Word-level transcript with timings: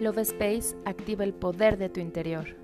Love 0.00 0.20
Space 0.20 0.74
activa 0.86 1.24
el 1.24 1.34
poder 1.34 1.76
de 1.76 1.90
tu 1.90 2.00
interior. 2.00 2.56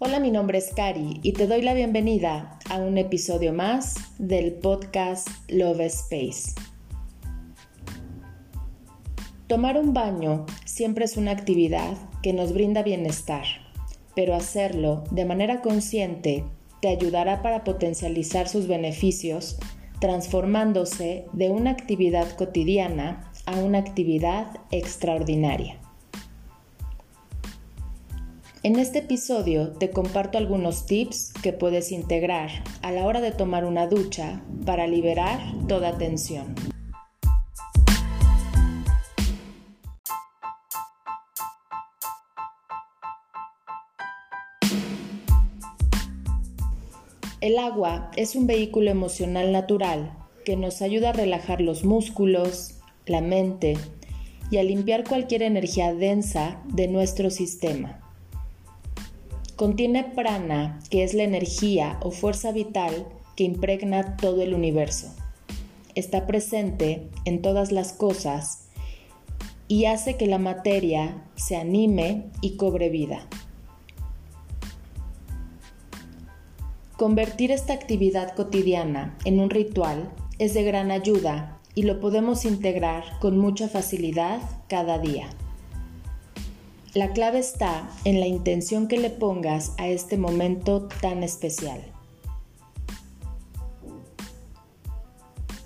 Hola, 0.00 0.18
mi 0.18 0.32
nombre 0.32 0.58
es 0.58 0.72
Cari 0.74 1.20
y 1.22 1.34
te 1.34 1.46
doy 1.46 1.62
la 1.62 1.72
bienvenida 1.72 2.58
a 2.68 2.78
un 2.78 2.98
episodio 2.98 3.52
más 3.52 3.94
del 4.18 4.54
podcast 4.54 5.28
Love 5.48 5.82
Space. 5.82 6.54
Tomar 9.46 9.78
un 9.78 9.94
baño 9.94 10.46
siempre 10.64 11.04
es 11.04 11.16
una 11.16 11.30
actividad 11.30 11.96
que 12.24 12.32
nos 12.32 12.52
brinda 12.52 12.82
bienestar 12.82 13.44
pero 14.20 14.34
hacerlo 14.34 15.02
de 15.10 15.24
manera 15.24 15.62
consciente 15.62 16.44
te 16.82 16.88
ayudará 16.88 17.40
para 17.40 17.64
potencializar 17.64 18.48
sus 18.48 18.66
beneficios, 18.66 19.56
transformándose 19.98 21.24
de 21.32 21.48
una 21.48 21.70
actividad 21.70 22.30
cotidiana 22.36 23.32
a 23.46 23.56
una 23.56 23.78
actividad 23.78 24.58
extraordinaria. 24.72 25.78
En 28.62 28.78
este 28.78 28.98
episodio 28.98 29.70
te 29.70 29.88
comparto 29.88 30.36
algunos 30.36 30.84
tips 30.84 31.32
que 31.42 31.54
puedes 31.54 31.90
integrar 31.90 32.50
a 32.82 32.92
la 32.92 33.06
hora 33.06 33.22
de 33.22 33.32
tomar 33.32 33.64
una 33.64 33.86
ducha 33.86 34.42
para 34.66 34.86
liberar 34.86 35.40
toda 35.66 35.96
tensión. 35.96 36.69
El 47.40 47.58
agua 47.58 48.10
es 48.16 48.36
un 48.36 48.46
vehículo 48.46 48.90
emocional 48.90 49.50
natural 49.50 50.12
que 50.44 50.56
nos 50.56 50.82
ayuda 50.82 51.10
a 51.10 51.14
relajar 51.14 51.62
los 51.62 51.84
músculos, 51.84 52.74
la 53.06 53.22
mente 53.22 53.78
y 54.50 54.58
a 54.58 54.62
limpiar 54.62 55.08
cualquier 55.08 55.42
energía 55.42 55.94
densa 55.94 56.60
de 56.66 56.86
nuestro 56.86 57.30
sistema. 57.30 57.98
Contiene 59.56 60.04
prana, 60.04 60.80
que 60.90 61.02
es 61.02 61.14
la 61.14 61.22
energía 61.22 61.98
o 62.02 62.10
fuerza 62.10 62.52
vital 62.52 63.06
que 63.36 63.44
impregna 63.44 64.18
todo 64.18 64.42
el 64.42 64.52
universo. 64.52 65.14
Está 65.94 66.26
presente 66.26 67.08
en 67.24 67.40
todas 67.40 67.72
las 67.72 67.94
cosas 67.94 68.68
y 69.66 69.86
hace 69.86 70.18
que 70.18 70.26
la 70.26 70.38
materia 70.38 71.24
se 71.36 71.56
anime 71.56 72.24
y 72.42 72.56
cobre 72.56 72.90
vida. 72.90 73.26
Convertir 77.00 77.50
esta 77.50 77.72
actividad 77.72 78.34
cotidiana 78.34 79.16
en 79.24 79.40
un 79.40 79.48
ritual 79.48 80.12
es 80.38 80.52
de 80.52 80.64
gran 80.64 80.90
ayuda 80.90 81.58
y 81.74 81.84
lo 81.84 81.98
podemos 81.98 82.44
integrar 82.44 83.04
con 83.20 83.38
mucha 83.38 83.70
facilidad 83.70 84.42
cada 84.68 84.98
día. 84.98 85.30
La 86.92 87.14
clave 87.14 87.38
está 87.38 87.88
en 88.04 88.20
la 88.20 88.26
intención 88.26 88.86
que 88.86 88.98
le 88.98 89.08
pongas 89.08 89.72
a 89.78 89.88
este 89.88 90.18
momento 90.18 90.88
tan 91.00 91.22
especial. 91.22 91.80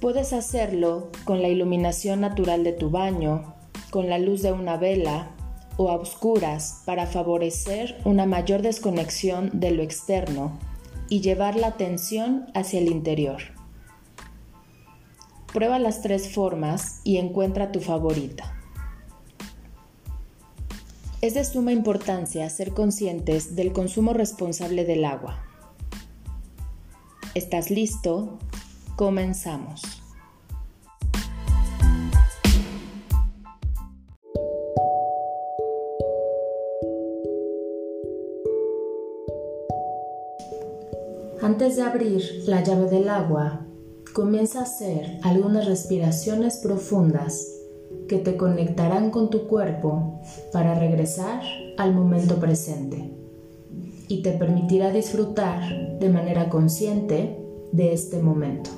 Puedes 0.01 0.33
hacerlo 0.33 1.11
con 1.25 1.43
la 1.43 1.49
iluminación 1.49 2.21
natural 2.21 2.63
de 2.63 2.75
tu 2.75 2.91
baño, 2.91 3.57
con 3.91 4.09
la 4.09 4.21
luz 4.21 4.43
de 4.43 4.53
una 4.53 4.77
vela 4.77 5.33
o 5.79 5.91
a 5.91 5.97
oscuras 5.97 6.83
para 6.85 7.09
favorecer 7.09 8.01
una 8.05 8.25
mayor 8.25 8.63
desconexión 8.63 9.51
de 9.53 9.73
lo 9.73 9.83
externo 9.83 10.61
y 11.09 11.21
llevar 11.21 11.57
la 11.57 11.69
atención 11.69 12.47
hacia 12.55 12.81
el 12.81 12.89
interior. 12.89 13.43
Prueba 15.53 15.79
las 15.79 16.03
tres 16.03 16.35
formas 16.35 17.01
y 17.05 17.19
encuentra 17.19 17.71
tu 17.71 17.81
favorita. 17.81 18.55
Es 21.21 21.35
de 21.35 21.45
suma 21.45 21.73
importancia 21.73 22.51
ser 22.51 22.73
conscientes 22.73 23.57
del 23.57 23.73
consumo 23.73 24.13
responsable 24.13 24.85
del 24.85 25.05
agua. 25.05 25.45
¿Estás 27.35 27.71
listo? 27.71 28.39
Comenzamos. 28.97 29.94
Antes 41.45 41.77
de 41.77 41.83
abrir 41.83 42.23
la 42.47 42.65
llave 42.65 42.89
del 42.89 43.07
agua, 43.07 43.67
comienza 44.15 44.61
a 44.61 44.63
hacer 44.63 45.19
algunas 45.23 45.67
respiraciones 45.67 46.57
profundas 46.57 47.47
que 48.09 48.17
te 48.17 48.39
conectarán 48.39 49.11
con 49.11 49.29
tu 49.29 49.47
cuerpo 49.47 50.23
para 50.55 50.75
regresar 50.75 51.43
al 51.77 51.95
momento 51.95 52.37
presente 52.37 53.11
y 54.09 54.23
te 54.23 54.33
permitirá 54.33 54.91
disfrutar 54.91 55.99
de 55.99 56.09
manera 56.09 56.49
consciente 56.49 57.39
de 57.73 57.93
este 57.93 58.23
momento. 58.23 58.71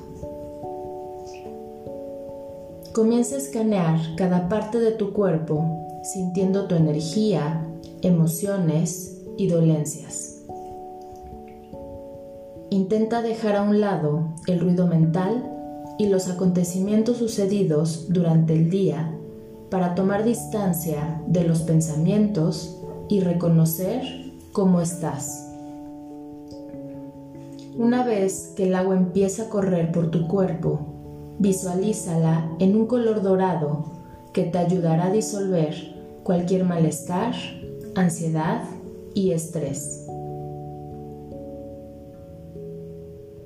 Comienza 2.92 3.36
a 3.36 3.38
escanear 3.38 4.00
cada 4.16 4.48
parte 4.48 4.80
de 4.80 4.90
tu 4.90 5.12
cuerpo 5.12 5.86
sintiendo 6.02 6.66
tu 6.66 6.74
energía, 6.74 7.64
emociones 8.02 9.22
y 9.36 9.46
dolencias. 9.46 10.35
Intenta 12.76 13.22
dejar 13.22 13.56
a 13.56 13.62
un 13.62 13.80
lado 13.80 14.34
el 14.46 14.60
ruido 14.60 14.86
mental 14.86 15.50
y 15.98 16.08
los 16.08 16.28
acontecimientos 16.28 17.16
sucedidos 17.16 18.08
durante 18.10 18.52
el 18.52 18.68
día 18.68 19.16
para 19.70 19.94
tomar 19.94 20.24
distancia 20.24 21.22
de 21.26 21.44
los 21.44 21.62
pensamientos 21.62 22.76
y 23.08 23.20
reconocer 23.20 24.02
cómo 24.52 24.82
estás. 24.82 25.50
Una 27.78 28.04
vez 28.04 28.52
que 28.54 28.64
el 28.64 28.74
agua 28.74 28.94
empieza 28.94 29.44
a 29.44 29.48
correr 29.48 29.90
por 29.90 30.10
tu 30.10 30.28
cuerpo, 30.28 30.80
visualízala 31.38 32.46
en 32.58 32.76
un 32.76 32.86
color 32.86 33.22
dorado 33.22 33.86
que 34.34 34.42
te 34.42 34.58
ayudará 34.58 35.06
a 35.06 35.12
disolver 35.12 35.74
cualquier 36.24 36.64
malestar, 36.64 37.32
ansiedad 37.94 38.64
y 39.14 39.30
estrés. 39.30 40.05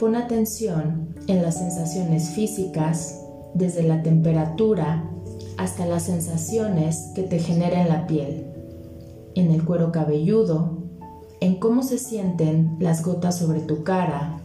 Pon 0.01 0.17
atención 0.17 1.15
en 1.27 1.43
las 1.43 1.59
sensaciones 1.59 2.31
físicas, 2.31 3.21
desde 3.53 3.83
la 3.83 4.03
temperatura 4.03 5.05
hasta 5.59 5.85
las 5.85 6.05
sensaciones 6.05 7.11
que 7.15 7.23
te 7.23 7.39
genera 7.39 7.83
en 7.83 7.91
la 7.91 8.07
piel, 8.07 8.47
en 9.35 9.51
el 9.51 9.63
cuero 9.63 9.93
cabelludo, 9.93 10.79
en 11.41 11.57
cómo 11.57 11.83
se 11.83 11.99
sienten 11.99 12.79
las 12.81 13.05
gotas 13.05 13.37
sobre 13.37 13.61
tu 13.61 13.85
cara, 13.85 14.41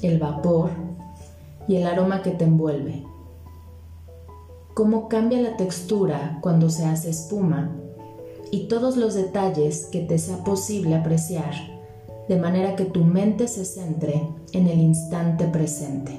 el 0.00 0.18
vapor 0.18 0.70
y 1.68 1.76
el 1.76 1.86
aroma 1.86 2.22
que 2.22 2.30
te 2.30 2.44
envuelve. 2.44 3.04
Cómo 4.72 5.10
cambia 5.10 5.42
la 5.42 5.58
textura 5.58 6.38
cuando 6.40 6.70
se 6.70 6.86
hace 6.86 7.10
espuma 7.10 7.76
y 8.50 8.68
todos 8.68 8.96
los 8.96 9.12
detalles 9.12 9.90
que 9.92 10.00
te 10.00 10.18
sea 10.18 10.42
posible 10.42 10.94
apreciar 10.94 11.73
de 12.28 12.36
manera 12.36 12.76
que 12.76 12.84
tu 12.84 13.04
mente 13.04 13.48
se 13.48 13.64
centre 13.64 14.28
en 14.52 14.68
el 14.68 14.80
instante 14.80 15.46
presente. 15.46 16.12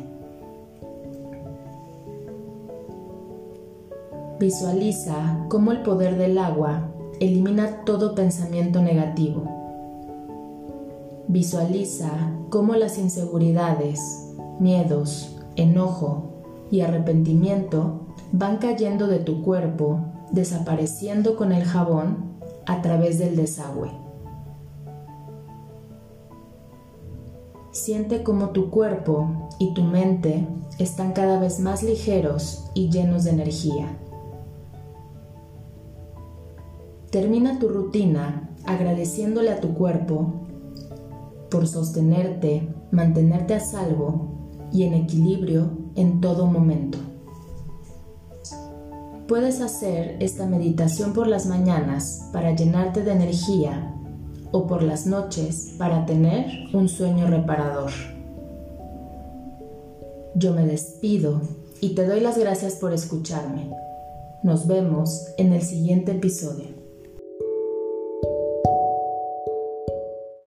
Visualiza 4.40 5.46
cómo 5.50 5.72
el 5.72 5.82
poder 5.82 6.18
del 6.18 6.38
agua 6.38 6.92
elimina 7.20 7.85
todo 7.85 8.16
pensamiento 8.16 8.82
negativo. 8.82 9.44
Visualiza 11.28 12.09
cómo 12.50 12.76
las 12.76 12.97
inseguridades, 12.97 14.34
miedos, 14.59 15.38
enojo 15.56 16.26
y 16.70 16.82
arrepentimiento 16.82 18.02
van 18.32 18.58
cayendo 18.58 19.08
de 19.08 19.20
tu 19.20 19.41
cuerpo, 19.41 20.02
desapareciendo 20.32 21.35
con 21.35 21.52
el 21.52 21.64
jabón 21.64 22.35
a 22.66 22.82
través 22.82 23.18
del 23.20 23.35
desagüe. 23.35 24.04
Siente 27.76 28.24
como 28.24 28.52
tu 28.52 28.70
cuerpo 28.70 29.50
y 29.60 29.74
tu 29.74 29.84
mente 29.84 30.48
están 30.80 31.12
cada 31.12 31.42
vez 31.42 31.60
más 31.60 31.84
ligeros 31.84 32.72
y 32.74 32.90
llenos 32.90 33.26
de 33.26 33.32
energía. 33.32 33.98
Termina 37.12 37.60
tu 37.60 37.68
rutina 37.68 38.50
agradeciéndole 38.66 39.52
a 39.52 39.60
tu 39.60 39.74
cuerpo 39.74 40.48
por 41.52 41.68
sostenerte, 41.68 42.74
mantenerte 42.92 43.56
a 43.56 43.60
salvo 43.60 44.30
y 44.72 44.84
en 44.84 44.94
equilibrio 44.94 45.70
en 45.96 46.22
todo 46.22 46.48
momento. 46.48 46.98
Puedes 49.28 49.60
hacer 49.60 50.16
esta 50.22 50.46
meditación 50.46 51.12
por 51.12 51.28
las 51.28 51.46
mañanas 51.46 52.30
para 52.32 52.56
llenarte 52.56 53.04
de 53.04 53.12
energía 53.12 53.92
o 54.55 54.67
por 54.67 54.84
las 54.84 55.05
noches 55.05 55.73
para 55.78 56.05
tener 56.05 56.46
un 56.72 56.87
sueño 56.87 57.28
reparador. 57.28 57.91
Yo 60.34 60.53
me 60.53 60.66
despido 60.66 61.41
y 61.81 61.93
te 61.93 62.07
doy 62.07 62.22
las 62.22 62.37
gracias 62.37 62.75
por 62.75 62.93
escucharme. 62.93 63.69
Nos 64.43 64.66
vemos 64.66 65.28
en 65.37 65.52
el 65.52 65.61
siguiente 65.61 66.13
episodio. 66.13 66.84